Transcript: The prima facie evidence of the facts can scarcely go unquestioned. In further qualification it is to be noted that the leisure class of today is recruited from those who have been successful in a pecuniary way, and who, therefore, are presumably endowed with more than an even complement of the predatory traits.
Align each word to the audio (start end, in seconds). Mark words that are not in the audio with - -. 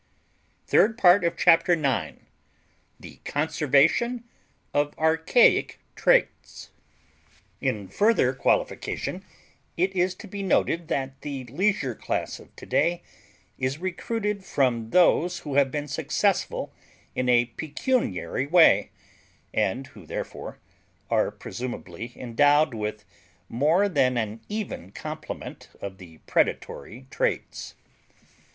The 0.69 0.95
prima 0.97 1.29
facie 1.29 1.43
evidence 1.45 2.21
of 2.23 2.99
the 2.99 3.19
facts 3.23 3.49
can 3.49 3.49
scarcely 3.49 4.23
go 4.65 5.15
unquestioned. 5.31 6.69
In 7.61 7.87
further 7.87 8.33
qualification 8.33 9.23
it 9.77 9.95
is 9.95 10.15
to 10.15 10.27
be 10.27 10.41
noted 10.41 10.87
that 10.87 11.21
the 11.21 11.43
leisure 11.43 11.93
class 11.93 12.39
of 12.39 12.55
today 12.55 13.03
is 13.59 13.77
recruited 13.77 14.43
from 14.43 14.89
those 14.89 15.41
who 15.41 15.53
have 15.53 15.69
been 15.69 15.87
successful 15.87 16.73
in 17.13 17.29
a 17.29 17.45
pecuniary 17.55 18.47
way, 18.47 18.89
and 19.53 19.85
who, 19.85 20.07
therefore, 20.07 20.57
are 21.11 21.29
presumably 21.29 22.11
endowed 22.15 22.73
with 22.73 23.05
more 23.47 23.87
than 23.87 24.17
an 24.17 24.39
even 24.49 24.91
complement 24.93 25.69
of 25.79 25.99
the 25.99 26.17
predatory 26.25 27.05
traits. 27.11 27.75